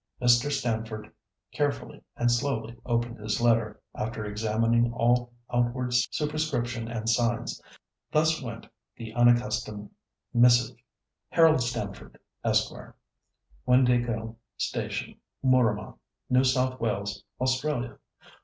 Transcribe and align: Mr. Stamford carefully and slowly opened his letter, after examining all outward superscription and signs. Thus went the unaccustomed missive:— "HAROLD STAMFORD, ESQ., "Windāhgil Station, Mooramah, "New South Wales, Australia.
Mr. 0.19 0.51
Stamford 0.51 1.11
carefully 1.51 2.01
and 2.17 2.31
slowly 2.31 2.75
opened 2.87 3.19
his 3.19 3.39
letter, 3.39 3.79
after 3.93 4.25
examining 4.25 4.91
all 4.91 5.31
outward 5.53 5.93
superscription 5.93 6.87
and 6.87 7.07
signs. 7.07 7.61
Thus 8.11 8.41
went 8.41 8.65
the 8.97 9.13
unaccustomed 9.13 9.91
missive:— 10.33 10.75
"HAROLD 11.29 11.61
STAMFORD, 11.61 12.17
ESQ., 12.43 12.95
"Windāhgil 13.67 14.37
Station, 14.57 15.19
Mooramah, 15.45 15.99
"New 16.31 16.45
South 16.45 16.79
Wales, 16.81 17.23
Australia. 17.39 17.99